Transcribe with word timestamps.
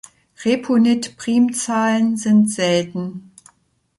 Repunit-Primzahlen 0.43 2.17
sind 2.17 2.49
selten. 2.49 3.33